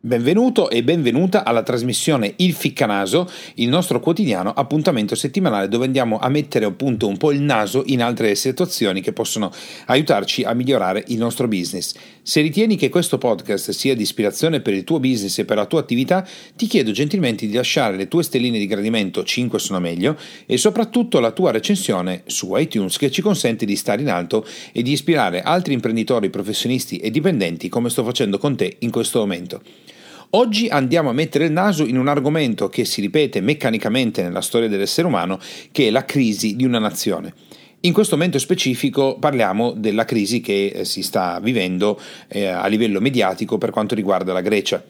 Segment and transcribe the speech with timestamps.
[0.00, 6.28] Benvenuto e benvenuta alla trasmissione Il Ficcanaso, il nostro quotidiano appuntamento settimanale dove andiamo a
[6.28, 9.50] mettere appunto un po' il naso in altre situazioni che possono
[9.86, 11.96] aiutarci a migliorare il nostro business.
[12.22, 15.66] Se ritieni che questo podcast sia di ispirazione per il tuo business e per la
[15.66, 16.24] tua attività,
[16.54, 21.18] ti chiedo gentilmente di lasciare le tue stelline di gradimento, 5 sono meglio, e soprattutto
[21.18, 25.42] la tua recensione su iTunes che ci consente di stare in alto e di ispirare
[25.42, 29.60] altri imprenditori, professionisti e dipendenti come sto facendo con te in questo momento.
[30.32, 34.68] Oggi andiamo a mettere il naso in un argomento che si ripete meccanicamente nella storia
[34.68, 35.38] dell'essere umano,
[35.72, 37.32] che è la crisi di una nazione.
[37.80, 43.00] In questo momento specifico parliamo della crisi che eh, si sta vivendo eh, a livello
[43.00, 44.84] mediatico per quanto riguarda la Grecia.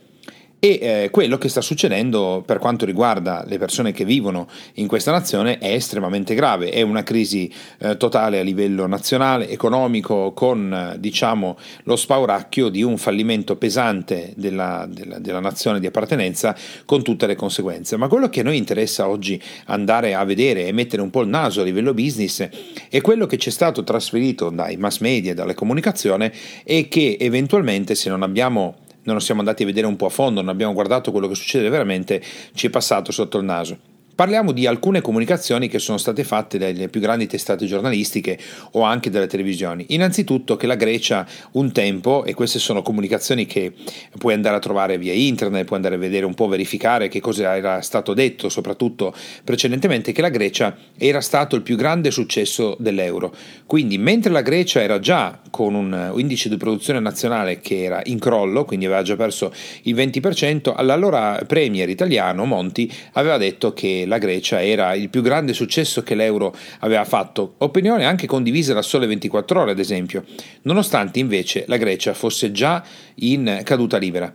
[0.60, 5.12] E eh, quello che sta succedendo per quanto riguarda le persone che vivono in questa
[5.12, 10.98] nazione è estremamente grave, è una crisi eh, totale a livello nazionale, economico, con eh,
[10.98, 17.28] diciamo, lo spauracchio di un fallimento pesante della, della, della, nazione di appartenenza con tutte
[17.28, 17.96] le conseguenze.
[17.96, 21.28] Ma quello che a noi interessa oggi andare a vedere e mettere un po' il
[21.28, 22.48] naso a livello business
[22.88, 26.28] è quello che ci è stato trasferito dai mass media, dalle comunicazioni
[26.64, 30.40] e che eventualmente se non abbiamo non siamo andati a vedere un po' a fondo,
[30.40, 32.22] non abbiamo guardato quello che succede veramente,
[32.54, 33.97] ci è passato sotto il naso.
[34.18, 38.36] Parliamo di alcune comunicazioni che sono state fatte dalle più grandi testate giornalistiche
[38.72, 39.84] o anche dalle televisioni.
[39.90, 43.72] Innanzitutto che la Grecia un tempo, e queste sono comunicazioni che
[44.18, 47.54] puoi andare a trovare via internet, puoi andare a vedere un po', verificare che cosa
[47.54, 53.32] era stato detto, soprattutto precedentemente, che la Grecia era stato il più grande successo dell'euro.
[53.66, 58.18] Quindi mentre la Grecia era già con un indice di produzione nazionale che era in
[58.18, 64.18] crollo, quindi aveva già perso il 20%, all'allora premier italiano Monti aveva detto che la
[64.18, 69.06] Grecia era il più grande successo che l'euro aveva fatto, opinione anche condivisa da Sole
[69.06, 70.24] 24 ore ad esempio,
[70.62, 72.82] nonostante invece la Grecia fosse già
[73.16, 74.32] in caduta libera.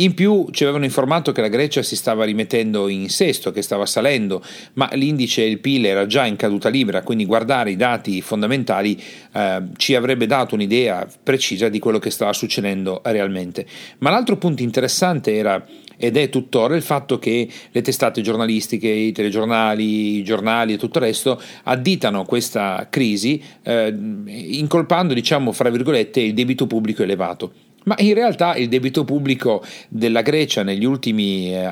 [0.00, 3.84] In più ci avevano informato che la Grecia si stava rimettendo in sesto, che stava
[3.84, 4.40] salendo,
[4.74, 8.96] ma l'indice e il PIL era già in caduta libera, quindi guardare i dati fondamentali
[9.32, 13.66] eh, ci avrebbe dato un'idea precisa di quello che stava succedendo realmente.
[13.98, 15.66] Ma l'altro punto interessante era
[15.96, 20.98] ed è tuttora il fatto che le testate giornalistiche, i telegiornali, i giornali e tutto
[20.98, 23.92] il resto additano questa crisi eh,
[24.26, 27.52] incolpando, diciamo, fra virgolette, il debito pubblico elevato.
[27.88, 31.70] Ma in realtà il debito pubblico della Grecia negli ultimi, eh,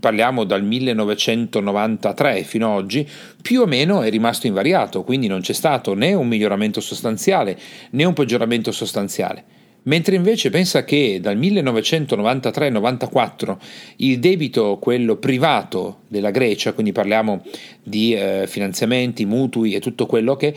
[0.00, 3.08] parliamo dal 1993 fino ad oggi,
[3.40, 7.56] più o meno è rimasto invariato, quindi non c'è stato né un miglioramento sostanziale
[7.90, 9.44] né un peggioramento sostanziale.
[9.84, 13.56] Mentre invece pensa che dal 1993-94
[13.98, 17.44] il debito, quello privato della Grecia, quindi parliamo
[17.80, 20.52] di eh, finanziamenti, mutui e tutto quello che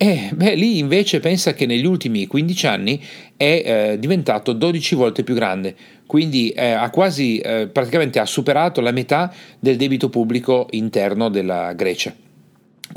[0.00, 3.02] eh, beh, lì invece pensa che negli ultimi 15 anni
[3.36, 5.74] è eh, diventato 12 volte più grande,
[6.06, 11.72] quindi eh, ha quasi eh, praticamente ha superato la metà del debito pubblico interno della
[11.72, 12.14] Grecia.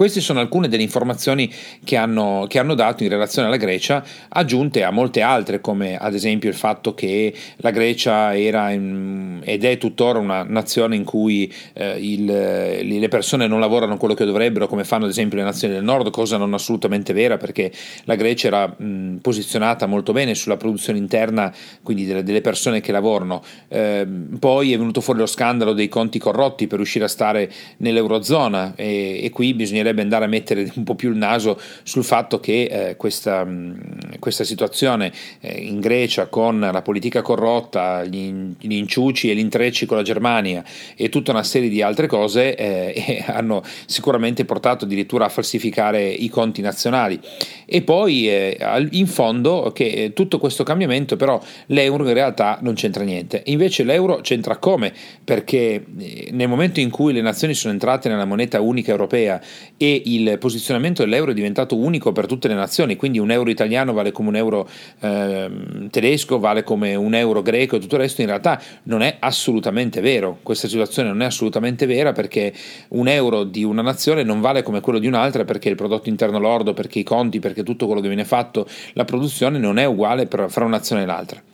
[0.02, 1.48] Queste sono alcune delle informazioni
[1.84, 6.16] che hanno, che hanno, dato in relazione alla Grecia, aggiunte a molte altre, come ad
[6.16, 11.54] esempio il fatto che la Grecia era in, ed è tuttora una nazione in cui
[11.74, 15.76] eh, il, le persone non lavorano quello che dovrebbero, come fanno ad esempio le nazioni
[15.76, 17.72] del nord, cosa non assolutamente vera, perché
[18.06, 21.54] la Grecia era mh, posizionata molto bene sulla produzione interna,
[21.84, 23.44] quindi delle, delle persone che lavorano.
[23.68, 24.08] Eh,
[24.40, 29.20] poi è venuto fuori lo scandalo dei conti corrotti per riuscire a stare nell'Eurozona e,
[29.24, 32.64] e qui bisogna bisognerebbe andare a mettere un po' più il naso sul fatto che
[32.64, 33.74] eh, questa, mm,
[34.20, 39.86] questa, situazione eh, in Grecia con la politica corrotta, gli, gli, inciuci e gli intrecci
[39.86, 40.64] con la Germania
[40.96, 46.30] e tutta una serie di altre cose eh, hanno sicuramente portato addirittura a falsificare i
[46.30, 47.20] conti nazionali.
[47.66, 48.58] E poi eh,
[48.92, 53.44] in fondo che eh, tutto questo cambiamento però l'euro in realtà non c'entra niente.
[53.46, 54.92] Invece l'euro c'entra come?
[55.24, 59.42] Perché eh, nel momento in cui le nazioni sono entrate nella moneta unica europea
[59.82, 63.94] e il posizionamento dell'euro è diventato unico per tutte le nazioni, quindi un euro italiano
[63.94, 64.70] vale come un euro
[65.00, 65.50] eh,
[65.90, 70.00] tedesco, vale come un euro greco e tutto il resto, in realtà non è assolutamente
[70.00, 72.54] vero, questa situazione non è assolutamente vera perché
[72.90, 76.38] un euro di una nazione non vale come quello di un'altra perché il prodotto interno
[76.38, 80.28] lordo, perché i conti, perché tutto quello che viene fatto, la produzione non è uguale
[80.28, 81.51] fra una nazione e l'altra.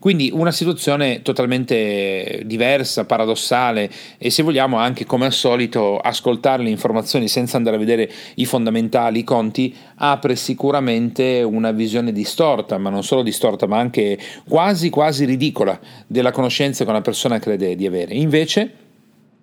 [0.00, 6.70] Quindi una situazione totalmente diversa, paradossale e se vogliamo anche come al solito ascoltare le
[6.70, 12.88] informazioni senza andare a vedere i fondamentali, i conti, apre sicuramente una visione distorta, ma
[12.88, 14.18] non solo distorta, ma anche
[14.48, 18.14] quasi quasi ridicola della conoscenza che una persona crede di avere.
[18.14, 18.88] Invece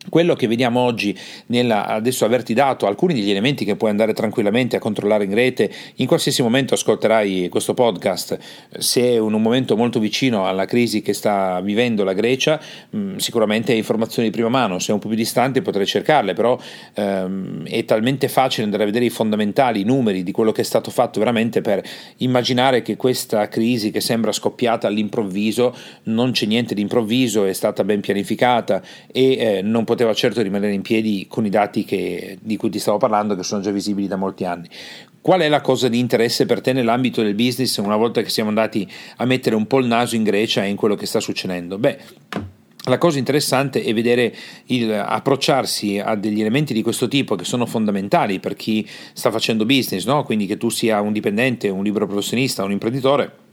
[0.09, 1.17] quello che vediamo oggi,
[1.47, 5.71] nella, adesso averti dato alcuni degli elementi che puoi andare tranquillamente a controllare in rete,
[5.95, 8.37] in qualsiasi momento ascolterai questo podcast,
[8.77, 12.59] se è in un momento molto vicino alla crisi che sta vivendo la Grecia,
[12.89, 15.85] mh, mm, sicuramente hai informazioni di prima mano, se è un po' più distante potrai
[15.85, 16.57] cercarle, però
[16.93, 20.65] ehm, è talmente facile andare a vedere i fondamentali, i numeri di quello che è
[20.65, 21.83] stato fatto veramente per
[22.17, 27.83] immaginare che questa crisi che sembra scoppiata all'improvviso, non c'è niente di improvviso, è stata
[27.83, 28.81] ben pianificata
[29.11, 32.69] e eh, non poteva poteva certo rimanere in piedi con i dati che, di cui
[32.69, 34.69] ti stavo parlando, che sono già visibili da molti anni.
[35.19, 38.49] Qual è la cosa di interesse per te nell'ambito del business una volta che siamo
[38.49, 41.79] andati a mettere un po' il naso in Grecia e in quello che sta succedendo?
[41.79, 41.97] Beh,
[42.83, 44.33] la cosa interessante è vedere
[44.65, 49.65] il, approcciarsi a degli elementi di questo tipo che sono fondamentali per chi sta facendo
[49.65, 50.23] business, no?
[50.23, 53.45] quindi che tu sia un dipendente, un libero professionista, un imprenditore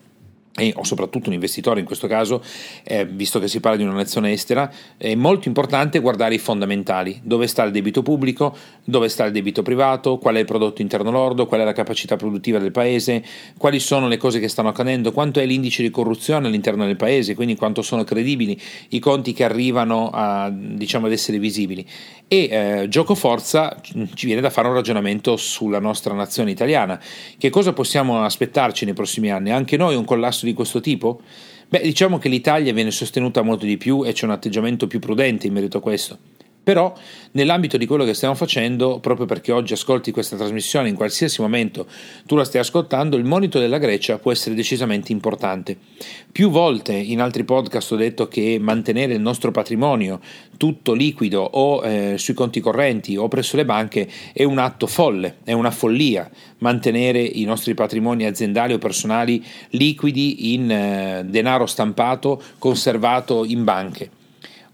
[0.57, 2.43] e, o soprattutto un investitore in questo caso,
[2.85, 7.21] eh, visto che si parla di una nazione estera, è molto importante guardare i fondamentali,
[7.25, 11.11] dove sta il debito pubblico, dove sta il debito privato, qual è il prodotto interno
[11.11, 13.25] lordo, qual è la capacità produttiva del paese,
[13.59, 17.35] quali sono le cose che stanno accadendo, quanto è l'indice di corruzione all'interno del paese,
[17.35, 18.61] quindi quanto sono credibili
[18.91, 21.85] i conti che arrivano a, diciamo, ad essere visibili.
[22.29, 27.01] E eh, gioco forza ci viene da fare un ragionamento sulla nostra nazione italiana.
[27.37, 29.51] Che cosa possiamo aspettarci nei prossimi anni?
[29.51, 31.21] Anche noi un collasso di questo tipo?
[31.69, 35.47] Beh, diciamo che l'Italia viene sostenuta molto di più e c'è un atteggiamento più prudente
[35.47, 36.19] in merito a questo.
[36.65, 36.95] Però
[37.33, 41.87] nell'ambito di quello che stiamo facendo, proprio perché oggi ascolti questa trasmissione in qualsiasi momento
[42.25, 45.77] tu la stai ascoltando, il monito della Grecia può essere decisamente importante.
[46.33, 50.21] Più volte in altri podcast ho detto che mantenere il nostro patrimonio
[50.57, 55.37] tutto liquido o eh, sui conti correnti o presso le banche è un atto folle,
[55.45, 62.43] è una follia mantenere i nostri patrimoni aziendali o personali liquidi in eh, denaro stampato
[62.59, 64.23] conservato in banche.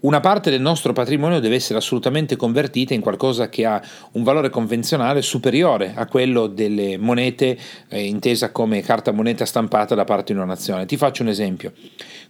[0.01, 3.79] Una parte del nostro patrimonio deve essere assolutamente convertita in qualcosa che ha
[4.13, 7.55] un valore convenzionale superiore a quello delle monete
[7.87, 10.87] eh, intesa come carta moneta stampata da parte di una nazione.
[10.87, 11.73] Ti faccio un esempio.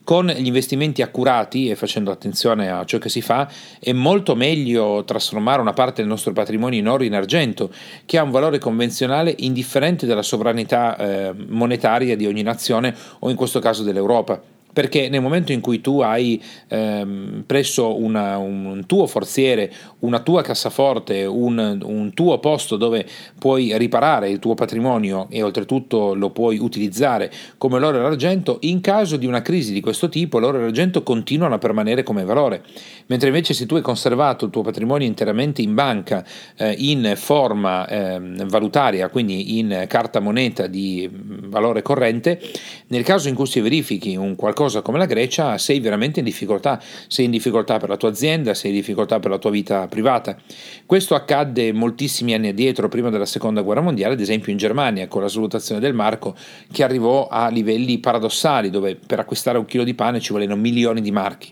[0.04, 5.06] Con gli investimenti accurati e facendo attenzione a ciò che si fa, è molto meglio
[5.06, 7.72] trasformare una parte del nostro patrimonio in oro e in argento,
[8.06, 13.38] che ha un valore convenzionale indifferente dalla sovranità eh, monetaria di ogni nazione o in
[13.38, 19.06] questo caso dell'Europa perché nel momento in cui tu hai ehm, presso una, un tuo
[19.08, 23.06] forziere, una tua cassaforte, un, un, tuo posto dove
[23.38, 28.82] puoi riparare il tuo patrimonio e oltretutto lo puoi utilizzare come l'oro e l'argento, in
[28.82, 32.64] caso di una crisi di questo tipo l'oro e l'argento continuano a permanere come valore,
[33.08, 36.26] mentre invece se tu hai conservato il tuo patrimonio interamente in banca
[36.58, 42.40] eh, in forma eh, valutaria, quindi in carta moneta di valore corrente,
[42.88, 46.26] nel caso in cui si verifichi un qualcosa cosa come la Grecia sei veramente in
[46.26, 49.88] difficoltà, sei in difficoltà per la tua azienda, sei in difficoltà per la tua vita
[49.88, 50.38] privata.
[50.86, 55.24] Questo accadde moltissimi anni addietro, prima della seconda guerra mondiale, ad esempio in Germania, con
[55.24, 56.36] la salutazione del marco,
[56.72, 61.02] che arrivò a livelli paradossali, dove per acquistare un chilo di pane ci volevano milioni
[61.02, 61.52] di marchi.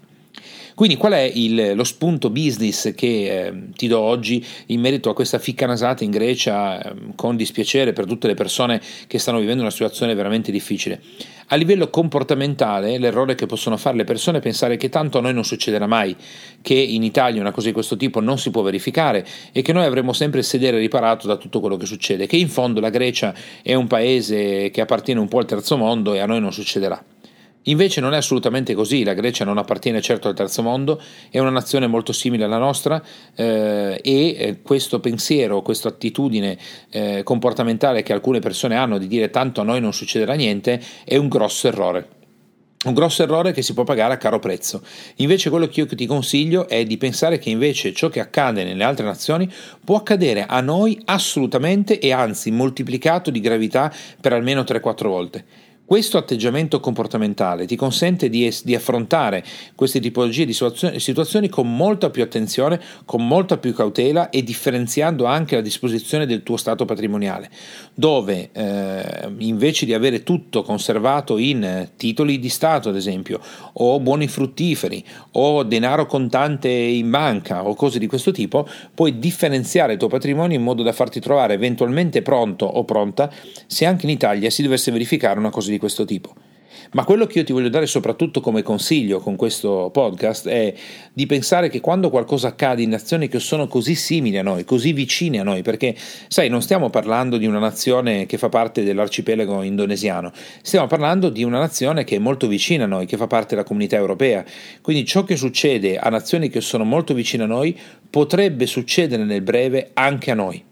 [0.75, 5.13] Quindi qual è il, lo spunto business che eh, ti do oggi in merito a
[5.13, 9.62] questa ficca nasata in Grecia eh, con dispiacere per tutte le persone che stanno vivendo
[9.62, 11.01] una situazione veramente difficile?
[11.51, 15.33] A livello comportamentale, l'errore che possono fare le persone è pensare che tanto a noi
[15.33, 16.16] non succederà mai,
[16.61, 19.85] che in Italia una cosa di questo tipo non si può verificare e che noi
[19.85, 23.33] avremo sempre il sedere riparato da tutto quello che succede, che in fondo la Grecia
[23.64, 27.04] è un paese che appartiene un po' al terzo mondo e a noi non succederà.
[27.63, 31.49] Invece non è assolutamente così, la Grecia non appartiene certo al terzo mondo, è una
[31.49, 33.01] nazione molto simile alla nostra
[33.35, 36.57] eh, e eh, questo pensiero, questa attitudine
[36.89, 41.18] eh, comportamentale che alcune persone hanno di dire tanto a noi non succederà niente è
[41.18, 42.18] un grosso errore.
[42.85, 44.81] Un grosso errore che si può pagare a caro prezzo.
[45.18, 48.85] Invece quello che io ti consiglio è di pensare che invece ciò che accade nelle
[48.85, 49.51] altre nazioni
[49.83, 55.45] può accadere a noi assolutamente e anzi moltiplicato di gravità per almeno 3-4 volte.
[55.90, 59.44] Questo atteggiamento comportamentale ti consente di, es- di affrontare
[59.74, 65.56] queste tipologie di situazioni, con molta più attenzione, con molta più cautela e differenziando anche
[65.56, 67.50] la disposizione del tuo stato patrimoniale,
[67.96, 73.40] dove eh, invece di avere tutto conservato in titoli di Stato, ad esempio,
[73.74, 79.94] o buoni fruttiferi, o denaro contante in banca, o cose di questo tipo, puoi differenziare
[79.94, 83.34] il tuo patrimonio in modo da farti trovare eventualmente pronto o pronta
[83.66, 86.36] se anche in Italia si dovesse verificare una cosa di questo tipo.
[86.92, 90.74] Ma quello che io ti voglio dare soprattutto come consiglio con questo podcast è
[91.14, 94.94] di pensare che quando qualcosa accade in nazioni che sono così simili a noi, così
[94.94, 95.95] vicine a noi, perché
[96.28, 100.31] sai, non stiamo parlando di una nazione che fa parte dell'arcipelago indonesiano,
[100.62, 103.68] stiamo parlando di una nazione che è molto vicina a noi, che fa parte della
[103.68, 104.44] comunità europea.
[104.81, 107.78] Quindi ciò che succede a nazioni che sono molto vicine a noi
[108.09, 110.69] potrebbe succedere nel breve anche a noi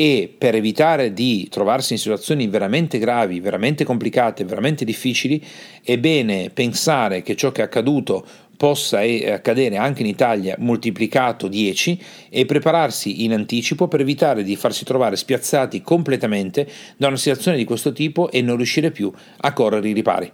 [0.00, 5.44] e per evitare di trovarsi in situazioni veramente gravi, veramente complicate, veramente difficili,
[5.84, 8.24] è bene pensare che ciò che è accaduto
[8.56, 14.86] possa accadere anche in Italia moltiplicato 10 e prepararsi in anticipo per evitare di farsi
[14.86, 16.66] trovare spiazzati completamente
[16.96, 20.32] da una situazione di questo tipo e non riuscire più a correre i ripari.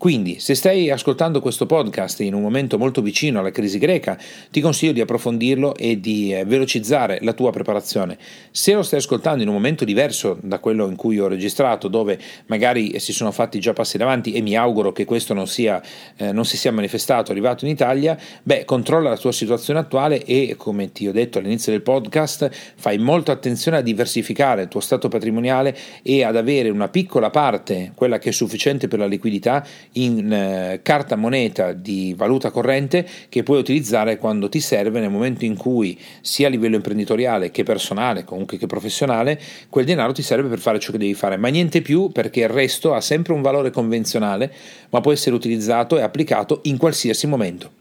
[0.00, 4.16] Quindi, se stai ascoltando questo podcast in un momento molto vicino alla crisi greca,
[4.50, 8.16] ti consiglio di approfondirlo e di eh, velocizzare la tua preparazione.
[8.50, 12.18] Se lo stai ascoltando in un momento diverso da quello in cui ho registrato, dove
[12.46, 15.82] magari si sono fatti già passi davanti e mi auguro che questo non, sia,
[16.16, 20.54] eh, non si sia manifestato arrivato in Italia, beh, controlla la tua situazione attuale e,
[20.56, 25.08] come ti ho detto all'inizio del podcast, fai molta attenzione a diversificare il tuo stato
[25.08, 30.32] patrimoniale e ad avere una piccola parte, quella che è sufficiente per la liquidità, in
[30.32, 35.56] eh, carta moneta di valuta corrente che puoi utilizzare quando ti serve nel momento in
[35.56, 40.58] cui sia a livello imprenditoriale che personale, comunque che professionale, quel denaro ti serve per
[40.58, 43.70] fare ciò che devi fare, ma niente più perché il resto ha sempre un valore
[43.70, 44.52] convenzionale,
[44.90, 47.79] ma può essere utilizzato e applicato in qualsiasi momento.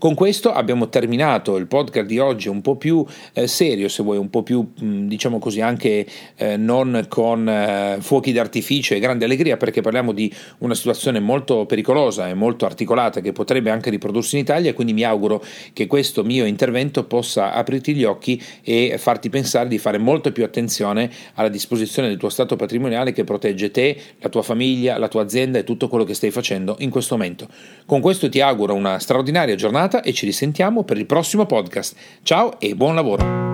[0.00, 3.04] Con questo abbiamo terminato il podcast di oggi un po' più
[3.34, 7.98] eh, serio, se vuoi, un po' più, mh, diciamo così, anche eh, non con eh,
[8.00, 13.20] fuochi d'artificio e grande allegria, perché parliamo di una situazione molto pericolosa e molto articolata
[13.20, 17.94] che potrebbe anche riprodursi in Italia, quindi mi auguro che questo mio intervento possa aprirti
[17.94, 22.56] gli occhi e farti pensare di fare molto più attenzione alla disposizione del tuo stato
[22.56, 26.30] patrimoniale che protegge te, la tua famiglia, la tua azienda e tutto quello che stai
[26.30, 27.48] facendo in questo momento.
[27.84, 31.96] Con questo ti auguro una straordinaria giornata giornata e ci risentiamo per il prossimo podcast.
[32.22, 33.48] Ciao e buon lavoro!